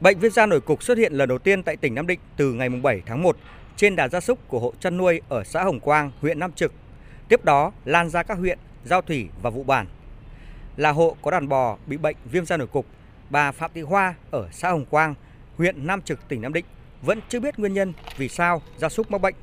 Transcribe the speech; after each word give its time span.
Bệnh 0.00 0.18
viêm 0.18 0.32
da 0.32 0.46
nổi 0.46 0.60
cục 0.60 0.82
xuất 0.82 0.98
hiện 0.98 1.12
lần 1.12 1.28
đầu 1.28 1.38
tiên 1.38 1.62
tại 1.62 1.76
tỉnh 1.76 1.94
Nam 1.94 2.06
Định 2.06 2.20
từ 2.36 2.52
ngày 2.52 2.68
7 2.68 3.02
tháng 3.06 3.22
1 3.22 3.36
trên 3.76 3.96
đàn 3.96 4.10
gia 4.10 4.20
súc 4.20 4.48
của 4.48 4.58
hộ 4.58 4.72
chăn 4.80 4.96
nuôi 4.96 5.20
ở 5.28 5.44
xã 5.44 5.64
Hồng 5.64 5.80
Quang, 5.80 6.10
huyện 6.20 6.38
Nam 6.38 6.52
Trực. 6.52 6.72
Tiếp 7.28 7.44
đó 7.44 7.72
lan 7.84 8.10
ra 8.10 8.22
các 8.22 8.38
huyện 8.38 8.58
Giao 8.84 9.02
Thủy 9.02 9.28
và 9.42 9.50
Vụ 9.50 9.62
Bản. 9.62 9.86
Là 10.76 10.90
hộ 10.90 11.16
có 11.22 11.30
đàn 11.30 11.48
bò 11.48 11.76
bị 11.86 11.96
bệnh 11.96 12.16
viêm 12.24 12.46
da 12.46 12.56
nổi 12.56 12.66
cục, 12.66 12.86
bà 13.30 13.52
Phạm 13.52 13.70
Thị 13.74 13.80
Hoa 13.80 14.14
ở 14.30 14.48
xã 14.52 14.70
Hồng 14.70 14.84
Quang, 14.84 15.14
huyện 15.56 15.86
Nam 15.86 16.02
Trực, 16.02 16.28
tỉnh 16.28 16.42
Nam 16.42 16.52
Định 16.52 16.64
vẫn 17.02 17.20
chưa 17.28 17.40
biết 17.40 17.58
nguyên 17.58 17.74
nhân 17.74 17.92
vì 18.16 18.28
sao 18.28 18.62
gia 18.76 18.88
súc 18.88 19.10
mắc 19.10 19.20
bệnh. 19.20 19.34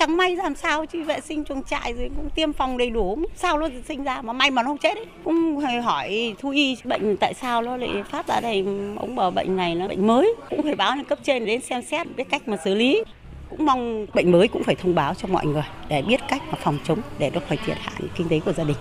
Chẳng 0.00 0.16
may 0.16 0.36
làm 0.36 0.54
sao 0.54 0.86
chứ 0.86 1.04
vệ 1.04 1.20
sinh 1.20 1.44
chuồng 1.44 1.62
trại 1.62 1.92
rồi 1.92 2.10
cũng 2.16 2.30
tiêm 2.30 2.52
phòng 2.52 2.78
đầy 2.78 2.90
đủ, 2.90 3.18
sao 3.36 3.58
nó 3.58 3.68
sinh 3.88 4.04
ra 4.04 4.22
mà 4.22 4.32
may 4.32 4.50
mà 4.50 4.62
nó 4.62 4.68
không 4.68 4.78
chết 4.78 4.96
ấy. 4.96 5.06
Cũng 5.24 5.60
phải 5.62 5.80
hỏi 5.82 6.34
thú 6.38 6.50
y 6.50 6.76
bệnh 6.84 7.16
tại 7.16 7.34
sao 7.34 7.62
nó 7.62 7.76
lại 7.76 7.90
phát 8.10 8.28
ra 8.28 8.40
đây, 8.40 8.64
ông 8.96 9.16
bảo 9.16 9.30
bệnh 9.30 9.56
này 9.56 9.76
là 9.76 9.88
bệnh 9.88 10.06
mới, 10.06 10.34
cũng 10.50 10.62
phải 10.62 10.74
báo 10.74 10.96
lên 10.96 11.04
cấp 11.04 11.18
trên 11.22 11.46
đến 11.46 11.60
xem 11.60 11.82
xét 11.82 12.06
biết 12.16 12.24
cách 12.30 12.48
mà 12.48 12.56
xử 12.64 12.74
lý. 12.74 13.02
Cũng 13.50 13.66
mong 13.66 14.06
bệnh 14.14 14.32
mới 14.32 14.48
cũng 14.48 14.62
phải 14.64 14.74
thông 14.74 14.94
báo 14.94 15.14
cho 15.14 15.28
mọi 15.28 15.46
người 15.46 15.64
để 15.88 16.02
biết 16.02 16.20
cách 16.28 16.42
mà 16.50 16.58
phòng 16.62 16.78
chống 16.84 16.98
để 17.18 17.30
nó 17.34 17.40
khỏi 17.48 17.58
thiệt 17.66 17.76
hại 17.80 18.02
kinh 18.16 18.28
tế 18.28 18.40
của 18.40 18.52
gia 18.52 18.64
đình. 18.64 18.76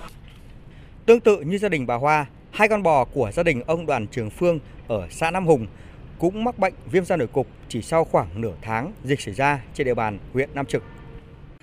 Tương 1.05 1.19
tự 1.19 1.41
như 1.41 1.57
gia 1.57 1.69
đình 1.69 1.87
bà 1.87 1.95
Hoa, 1.95 2.25
hai 2.51 2.67
con 2.67 2.83
bò 2.83 3.05
của 3.05 3.31
gia 3.33 3.43
đình 3.43 3.61
ông 3.67 3.85
Đoàn 3.85 4.07
Trường 4.07 4.29
Phương 4.29 4.59
ở 4.87 5.07
xã 5.09 5.31
Nam 5.31 5.47
Hùng 5.47 5.67
cũng 6.19 6.43
mắc 6.43 6.59
bệnh 6.59 6.73
viêm 6.91 7.05
da 7.05 7.15
nổi 7.15 7.27
cục 7.27 7.47
chỉ 7.69 7.81
sau 7.81 8.03
khoảng 8.03 8.27
nửa 8.35 8.53
tháng 8.61 8.91
dịch 9.03 9.21
xảy 9.21 9.33
ra 9.33 9.61
trên 9.73 9.85
địa 9.87 9.93
bàn 9.93 10.19
huyện 10.33 10.49
Nam 10.53 10.65
Trực. 10.65 10.83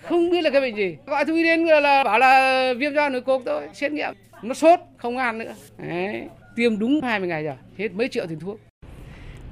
Không 0.09 0.31
biết 0.31 0.43
là 0.43 0.51
cái 0.51 0.61
bệnh 0.61 0.77
gì, 0.77 0.97
gọi 1.07 1.25
thú 1.25 1.35
y 1.35 1.43
đến 1.43 1.61
là 1.65 2.05
bảo 2.05 2.19
là 2.19 2.73
viêm 2.79 2.95
da 2.95 3.09
nổi 3.09 3.21
cục 3.21 3.43
thôi, 3.47 3.69
xét 3.75 3.93
nghiệm, 3.93 4.15
nó 4.43 4.55
sốt, 4.55 4.81
không 4.97 5.17
ăn 5.17 5.39
nữa. 5.39 5.55
Đấy, 5.79 6.23
tiêm 6.57 6.79
đúng 6.79 7.01
20 7.03 7.29
ngày 7.29 7.45
rồi, 7.45 7.55
hết 7.79 7.93
mấy 7.93 8.09
triệu 8.09 8.27
tiền 8.27 8.41
thuốc. 8.41 8.61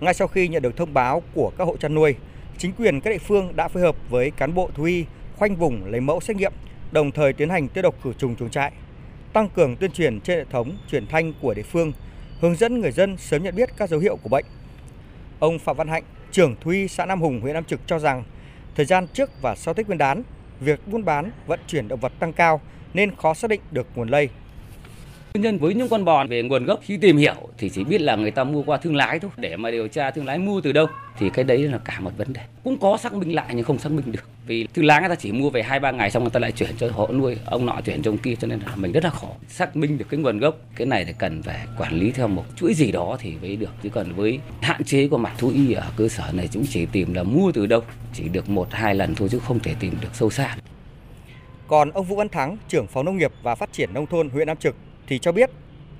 Ngay 0.00 0.14
sau 0.14 0.28
khi 0.28 0.48
nhận 0.48 0.62
được 0.62 0.76
thông 0.76 0.94
báo 0.94 1.22
của 1.34 1.52
các 1.58 1.64
hộ 1.64 1.76
chăn 1.76 1.94
nuôi, 1.94 2.14
chính 2.58 2.72
quyền 2.72 3.00
các 3.00 3.10
địa 3.10 3.18
phương 3.18 3.56
đã 3.56 3.68
phối 3.68 3.82
hợp 3.82 3.96
với 4.10 4.30
cán 4.30 4.54
bộ 4.54 4.70
thú 4.74 4.84
y 4.84 5.04
khoanh 5.36 5.56
vùng 5.56 5.84
lấy 5.84 6.00
mẫu 6.00 6.20
xét 6.20 6.36
nghiệm, 6.36 6.52
đồng 6.92 7.10
thời 7.10 7.32
tiến 7.32 7.48
hành 7.48 7.68
tiêu 7.68 7.82
độc 7.82 7.94
khử 8.02 8.12
trùng 8.18 8.36
chuồng 8.36 8.50
trại, 8.50 8.72
tăng 9.32 9.48
cường 9.48 9.76
tuyên 9.76 9.90
truyền 9.90 10.20
trên 10.20 10.38
hệ 10.38 10.44
thống 10.50 10.76
truyền 10.90 11.06
thanh 11.06 11.32
của 11.42 11.54
địa 11.54 11.62
phương, 11.62 11.92
hướng 12.40 12.56
dẫn 12.56 12.80
người 12.80 12.92
dân 12.92 13.16
sớm 13.16 13.42
nhận 13.42 13.56
biết 13.56 13.70
các 13.76 13.88
dấu 13.88 14.00
hiệu 14.00 14.16
của 14.22 14.28
bệnh. 14.28 14.44
Ông 15.38 15.58
Phạm 15.58 15.76
Văn 15.76 15.88
Hạnh, 15.88 16.02
trưởng 16.32 16.56
thú 16.60 16.70
y 16.70 16.88
xã 16.88 17.06
Nam 17.06 17.20
Hùng, 17.20 17.40
huyện 17.40 17.54
Nam 17.54 17.64
Trực 17.64 17.80
cho 17.86 17.98
rằng, 17.98 18.24
thời 18.74 18.86
gian 18.86 19.06
trước 19.12 19.30
và 19.42 19.54
sau 19.54 19.74
Tết 19.74 19.86
Nguyên 19.86 19.98
đán, 19.98 20.22
việc 20.64 20.88
buôn 20.88 21.04
bán, 21.04 21.30
vận 21.46 21.60
chuyển 21.66 21.88
động 21.88 22.00
vật 22.00 22.12
tăng 22.18 22.32
cao 22.32 22.60
nên 22.94 23.16
khó 23.16 23.34
xác 23.34 23.50
định 23.50 23.60
được 23.70 23.86
nguồn 23.94 24.08
lây. 24.08 24.28
Nguyên 25.34 25.42
nhân 25.42 25.58
với 25.58 25.74
những 25.74 25.88
con 25.88 26.04
bò 26.04 26.24
về 26.26 26.42
nguồn 26.42 26.64
gốc 26.64 26.80
khi 26.82 26.96
tìm 26.96 27.16
hiểu 27.16 27.34
thì 27.58 27.70
chỉ 27.70 27.84
biết 27.84 28.00
là 28.00 28.16
người 28.16 28.30
ta 28.30 28.44
mua 28.44 28.62
qua 28.62 28.76
thương 28.76 28.96
lái 28.96 29.18
thôi. 29.18 29.30
Để 29.36 29.56
mà 29.56 29.70
điều 29.70 29.88
tra 29.88 30.10
thương 30.10 30.26
lái 30.26 30.38
mua 30.38 30.60
từ 30.60 30.72
đâu 30.72 30.86
thì 31.18 31.30
cái 31.30 31.44
đấy 31.44 31.58
là 31.58 31.78
cả 31.78 32.00
một 32.00 32.10
vấn 32.16 32.32
đề. 32.32 32.40
Cũng 32.64 32.78
có 32.78 32.96
xác 32.96 33.14
minh 33.14 33.34
lại 33.34 33.46
nhưng 33.54 33.64
không 33.64 33.78
xác 33.78 33.92
minh 33.92 34.12
được. 34.12 34.28
Vì 34.46 34.66
thương 34.74 34.84
lái 34.84 35.00
người 35.00 35.08
ta 35.08 35.14
chỉ 35.14 35.32
mua 35.32 35.50
về 35.50 35.62
2 35.62 35.80
3 35.80 35.90
ngày 35.90 36.10
xong 36.10 36.22
người 36.22 36.30
ta 36.30 36.40
lại 36.40 36.52
chuyển 36.52 36.70
cho 36.78 36.88
hộ 36.92 37.08
nuôi, 37.12 37.36
ông 37.44 37.66
nọ 37.66 37.80
chuyển 37.84 38.02
cho 38.02 38.10
ông 38.10 38.18
kia 38.18 38.34
cho 38.40 38.46
nên 38.46 38.60
là 38.60 38.76
mình 38.76 38.92
rất 38.92 39.04
là 39.04 39.10
khó 39.10 39.28
xác 39.48 39.76
minh 39.76 39.98
được 39.98 40.06
cái 40.10 40.20
nguồn 40.20 40.38
gốc. 40.38 40.56
Cái 40.76 40.86
này 40.86 41.04
thì 41.04 41.12
cần 41.18 41.42
phải 41.42 41.66
quản 41.78 41.94
lý 41.94 42.10
theo 42.10 42.28
một 42.28 42.44
chuỗi 42.56 42.74
gì 42.74 42.92
đó 42.92 43.16
thì 43.20 43.34
mới 43.42 43.56
được 43.56 43.70
chứ 43.82 43.88
còn 43.88 44.12
với 44.12 44.38
hạn 44.60 44.84
chế 44.84 45.08
của 45.08 45.18
mặt 45.18 45.32
thú 45.38 45.50
y 45.54 45.72
ở 45.72 45.86
cơ 45.96 46.08
sở 46.08 46.24
này 46.32 46.48
chúng 46.52 46.64
chỉ 46.70 46.86
tìm 46.86 47.14
là 47.14 47.22
mua 47.22 47.52
từ 47.52 47.66
đâu, 47.66 47.80
chỉ 48.12 48.28
được 48.28 48.48
một 48.48 48.68
hai 48.70 48.94
lần 48.94 49.14
thôi 49.14 49.28
chứ 49.32 49.38
không 49.38 49.60
thể 49.60 49.74
tìm 49.80 49.94
được 50.00 50.10
sâu 50.12 50.30
xa. 50.30 50.56
Còn 51.68 51.90
ông 51.90 52.06
Vũ 52.06 52.16
Văn 52.16 52.28
Thắng, 52.28 52.56
trưởng 52.68 52.86
phòng 52.86 53.04
nông 53.04 53.16
nghiệp 53.16 53.32
và 53.42 53.54
phát 53.54 53.72
triển 53.72 53.94
nông 53.94 54.06
thôn 54.06 54.28
huyện 54.28 54.46
Nam 54.46 54.56
Trực 54.56 54.76
thì 55.06 55.18
cho 55.18 55.32
biết 55.32 55.50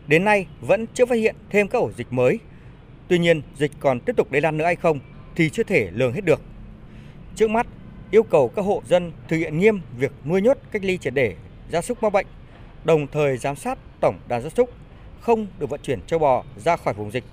đến 0.06 0.24
nay 0.24 0.47
vẫn 0.60 0.86
chưa 0.94 1.06
phát 1.06 1.14
hiện 1.14 1.36
thêm 1.50 1.69
các 1.69 1.78
ổ 1.78 1.91
dịch 1.97 2.12
mới. 2.12 2.38
Tuy 3.08 3.19
nhiên, 3.19 3.42
dịch 3.56 3.72
còn 3.80 4.00
tiếp 4.00 4.16
tục 4.16 4.33
lây 4.33 4.41
lan 4.41 4.56
nữa 4.56 4.64
hay 4.64 4.77
không 4.77 4.98
thì 5.36 5.50
chưa 5.50 5.62
thể 5.62 5.91
lường 5.92 6.12
hết 6.12 6.24
được. 6.24 6.41
Trước 7.34 7.50
mắt, 7.50 7.66
yêu 8.10 8.22
cầu 8.22 8.48
các 8.48 8.62
hộ 8.62 8.82
dân 8.86 9.12
thực 9.28 9.36
hiện 9.36 9.58
nghiêm 9.58 9.80
việc 9.98 10.12
nuôi 10.25 10.42
nhốt 10.42 10.58
cách 10.70 10.84
ly 10.84 10.98
triệt 10.98 11.14
để 11.14 11.34
gia 11.70 11.82
súc 11.82 12.03
mắc 12.03 12.10
bệnh, 12.10 12.26
đồng 12.84 13.06
thời 13.06 13.37
giám 13.37 13.56
sát 13.56 13.78
tổng 14.00 14.19
đàn 14.28 14.42
gia 14.42 14.48
súc, 14.48 14.70
không 15.21 15.47
được 15.59 15.71
vận 15.71 15.81
chuyển 15.82 16.00
châu 16.06 16.19
bò 16.19 16.44
ra 16.65 16.76
khỏi 16.76 16.94
vùng 16.94 17.10
dịch. 17.10 17.25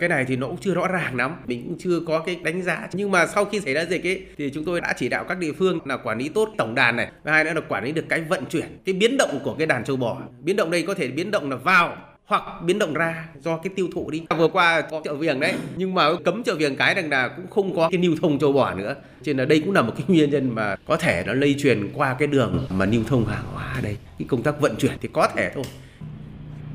Cái 0.00 0.08
này 0.08 0.24
thì 0.24 0.36
nó 0.36 0.46
cũng 0.46 0.56
chưa 0.60 0.74
rõ 0.74 0.88
ràng 0.88 1.16
lắm, 1.16 1.36
mình 1.46 1.62
cũng 1.68 1.78
chưa 1.78 2.00
có 2.06 2.18
cái 2.18 2.38
đánh 2.42 2.62
giá. 2.62 2.88
Nhưng 2.92 3.10
mà 3.10 3.26
sau 3.26 3.44
khi 3.44 3.60
xảy 3.60 3.74
ra 3.74 3.84
dịch 3.84 4.06
ấy 4.06 4.22
thì 4.38 4.50
chúng 4.54 4.64
tôi 4.64 4.80
đã 4.80 4.94
chỉ 4.96 5.08
đạo 5.08 5.24
các 5.28 5.38
địa 5.38 5.52
phương 5.52 5.78
là 5.84 5.96
quản 5.96 6.18
lý 6.18 6.28
tốt 6.28 6.48
tổng 6.58 6.74
đàn 6.74 6.96
này, 6.96 7.08
và 7.24 7.32
hai 7.32 7.44
nữa 7.44 7.52
là 7.54 7.60
quản 7.60 7.84
lý 7.84 7.92
được 7.92 8.04
cái 8.08 8.20
vận 8.20 8.44
chuyển, 8.46 8.78
cái 8.84 8.92
biến 8.92 9.16
động 9.16 9.38
của 9.44 9.54
cái 9.58 9.66
đàn 9.66 9.84
châu 9.84 9.96
bò. 9.96 10.18
Biến 10.40 10.56
động 10.56 10.70
đây 10.70 10.82
có 10.82 10.94
thể 10.94 11.08
biến 11.08 11.30
động 11.30 11.50
là 11.50 11.56
vào 11.56 11.96
hoặc 12.24 12.42
biến 12.64 12.78
động 12.78 12.94
ra 12.94 13.28
do 13.40 13.56
cái 13.56 13.72
tiêu 13.76 13.88
thụ 13.94 14.10
đi. 14.10 14.22
Vừa 14.38 14.48
qua 14.48 14.80
có 14.80 15.00
chợ 15.04 15.14
viềng 15.14 15.40
đấy, 15.40 15.54
nhưng 15.76 15.94
mà 15.94 16.08
cấm 16.24 16.42
chợ 16.42 16.54
viềng 16.54 16.76
cái 16.76 16.94
rằng 16.94 17.10
là 17.10 17.28
cũng 17.28 17.46
không 17.50 17.76
có 17.76 17.88
cái 17.90 18.00
lưu 18.02 18.16
thông 18.22 18.38
châu 18.38 18.52
bò 18.52 18.74
nữa. 18.74 18.94
Cho 19.22 19.30
nên 19.32 19.36
là 19.36 19.44
đây 19.44 19.60
cũng 19.60 19.74
là 19.74 19.82
một 19.82 19.92
cái 19.96 20.04
nguyên 20.08 20.30
nhân 20.30 20.54
mà 20.54 20.76
có 20.86 20.96
thể 20.96 21.22
nó 21.26 21.32
lây 21.32 21.54
truyền 21.58 21.90
qua 21.94 22.16
cái 22.18 22.28
đường 22.28 22.66
mà 22.70 22.84
lưu 22.84 23.02
thông 23.06 23.26
hàng 23.26 23.44
hóa 23.52 23.72
ở 23.74 23.80
đây. 23.80 23.96
Cái 24.18 24.26
công 24.28 24.42
tác 24.42 24.60
vận 24.60 24.76
chuyển 24.76 24.92
thì 25.00 25.08
có 25.12 25.28
thể 25.36 25.50
thôi. 25.54 25.64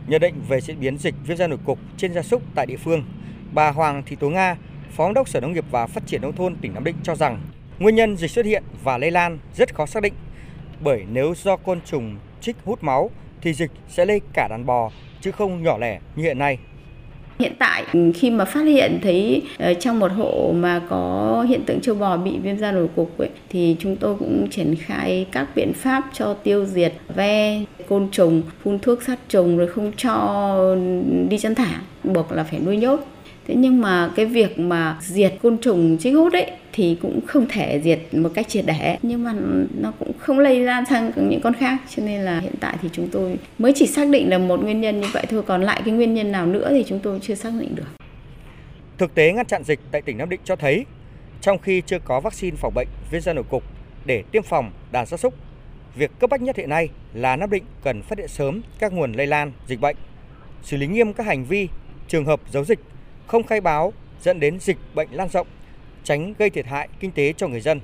Nhận 0.09 0.21
định 0.21 0.35
về 0.47 0.61
diễn 0.61 0.79
biến 0.79 0.97
dịch 0.97 1.15
viêm 1.25 1.37
da 1.37 1.47
nổi 1.47 1.59
cục 1.65 1.79
trên 1.97 2.13
gia 2.13 2.21
súc 2.21 2.41
tại 2.55 2.65
địa 2.65 2.77
phương, 2.77 3.03
bà 3.53 3.71
Hoàng 3.71 4.03
Thị 4.05 4.15
Tố 4.19 4.29
Nga, 4.29 4.55
Phó 4.91 5.05
Giám 5.05 5.13
đốc 5.13 5.29
Sở 5.29 5.39
Nông 5.39 5.53
nghiệp 5.53 5.65
và 5.71 5.87
Phát 5.87 6.07
triển 6.07 6.21
nông 6.21 6.35
thôn 6.35 6.55
tỉnh 6.55 6.73
Nam 6.73 6.83
Định 6.83 6.95
cho 7.03 7.15
rằng 7.15 7.39
nguyên 7.79 7.95
nhân 7.95 8.17
dịch 8.17 8.31
xuất 8.31 8.45
hiện 8.45 8.63
và 8.83 8.97
lây 8.97 9.11
lan 9.11 9.39
rất 9.55 9.75
khó 9.75 9.85
xác 9.85 10.03
định 10.03 10.13
bởi 10.83 11.03
nếu 11.11 11.33
do 11.43 11.55
côn 11.55 11.81
trùng 11.81 12.15
trích 12.41 12.55
hút 12.65 12.83
máu 12.83 13.09
thì 13.41 13.53
dịch 13.53 13.71
sẽ 13.89 14.05
lây 14.05 14.21
cả 14.33 14.47
đàn 14.49 14.65
bò 14.65 14.91
chứ 15.21 15.31
không 15.31 15.63
nhỏ 15.63 15.77
lẻ 15.77 15.99
như 16.15 16.23
hiện 16.23 16.37
nay. 16.37 16.57
Hiện 17.39 17.53
tại 17.59 17.83
ừ, 17.93 18.11
khi 18.15 18.29
mà 18.29 18.45
phát 18.45 18.61
hiện 18.61 18.99
thấy 19.03 19.41
ờ, 19.57 19.73
trong 19.73 19.99
một 19.99 20.11
hộ 20.11 20.51
mà 20.55 20.81
có 20.89 21.45
hiện 21.49 21.63
tượng 21.65 21.81
châu 21.81 21.95
bò 21.95 22.17
bị 22.17 22.39
viêm 22.43 22.57
da 22.57 22.71
nổi 22.71 22.87
cục 22.95 23.17
ấy, 23.17 23.29
thì 23.49 23.75
chúng 23.79 23.95
tôi 23.95 24.15
cũng 24.19 24.47
triển 24.51 24.75
khai 24.75 25.27
các 25.31 25.47
biện 25.55 25.73
pháp 25.73 26.03
cho 26.13 26.33
tiêu 26.33 26.65
diệt 26.65 26.93
ve, 27.15 27.61
côn 27.89 28.07
trùng, 28.11 28.41
phun 28.63 28.79
thuốc 28.79 29.03
sát 29.03 29.19
trùng 29.29 29.57
rồi 29.57 29.67
không 29.67 29.91
cho 29.97 30.75
đi 31.29 31.37
chăn 31.37 31.55
thả, 31.55 31.81
buộc 32.03 32.31
là 32.31 32.43
phải 32.43 32.59
nuôi 32.59 32.77
nhốt. 32.77 32.99
Thế 33.47 33.55
nhưng 33.55 33.81
mà 33.81 34.11
cái 34.15 34.25
việc 34.25 34.59
mà 34.59 34.97
diệt 35.01 35.33
côn 35.41 35.57
trùng 35.57 35.97
chích 35.97 36.13
hút 36.13 36.33
ấy 36.33 36.51
thì 36.73 36.97
cũng 37.01 37.19
không 37.27 37.45
thể 37.49 37.81
diệt 37.83 37.99
một 38.11 38.29
cách 38.33 38.47
triệt 38.47 38.65
để 38.67 38.97
nhưng 39.01 39.23
mà 39.23 39.33
nó 39.81 39.91
cũng 39.99 40.11
không 40.19 40.39
lây 40.39 40.59
lan 40.59 40.85
sang 40.85 41.11
những 41.15 41.41
con 41.41 41.53
khác 41.53 41.77
cho 41.95 42.03
nên 42.03 42.21
là 42.21 42.39
hiện 42.39 42.53
tại 42.59 42.75
thì 42.81 42.89
chúng 42.93 43.07
tôi 43.11 43.37
mới 43.57 43.73
chỉ 43.75 43.87
xác 43.87 44.09
định 44.09 44.29
là 44.29 44.37
một 44.37 44.63
nguyên 44.63 44.81
nhân 44.81 45.01
như 45.01 45.07
vậy 45.13 45.25
thôi 45.29 45.43
còn 45.47 45.61
lại 45.61 45.81
cái 45.85 45.93
nguyên 45.93 46.13
nhân 46.13 46.31
nào 46.31 46.45
nữa 46.45 46.67
thì 46.69 46.83
chúng 46.87 46.99
tôi 46.99 47.19
chưa 47.21 47.35
xác 47.35 47.53
định 47.59 47.75
được. 47.75 47.83
Thực 48.97 49.15
tế 49.15 49.31
ngăn 49.31 49.45
chặn 49.45 49.63
dịch 49.63 49.79
tại 49.91 50.01
tỉnh 50.01 50.17
Nam 50.17 50.29
Định 50.29 50.39
cho 50.43 50.55
thấy 50.55 50.85
trong 51.41 51.57
khi 51.57 51.81
chưa 51.85 51.99
có 51.99 52.19
vaccine 52.19 52.57
phòng 52.57 52.73
bệnh 52.75 52.87
viêm 53.11 53.21
da 53.21 53.33
nổi 53.33 53.43
cục 53.49 53.63
để 54.05 54.23
tiêm 54.31 54.43
phòng 54.43 54.71
đàn 54.91 55.05
gia 55.05 55.17
súc, 55.17 55.33
việc 55.95 56.11
cấp 56.19 56.29
bách 56.29 56.41
nhất 56.41 56.57
hiện 56.57 56.69
nay 56.69 56.89
là 57.13 57.35
Nam 57.35 57.49
Định 57.49 57.63
cần 57.83 58.01
phát 58.01 58.17
hiện 58.17 58.27
sớm 58.27 58.61
các 58.79 58.93
nguồn 58.93 59.13
lây 59.13 59.27
lan 59.27 59.51
dịch 59.67 59.79
bệnh, 59.79 59.95
xử 60.63 60.77
lý 60.77 60.87
nghiêm 60.87 61.13
các 61.13 61.25
hành 61.25 61.45
vi, 61.45 61.67
trường 62.07 62.25
hợp 62.25 62.41
giấu 62.51 62.65
dịch, 62.65 62.79
không 63.27 63.43
khai 63.43 63.61
báo 63.61 63.93
dẫn 64.21 64.39
đến 64.39 64.59
dịch 64.59 64.77
bệnh 64.93 65.07
lan 65.11 65.29
rộng 65.29 65.47
tránh 66.03 66.33
gây 66.37 66.49
thiệt 66.49 66.65
hại 66.65 66.89
kinh 66.99 67.11
tế 67.11 67.33
cho 67.33 67.47
người 67.47 67.61
dân. 67.61 67.79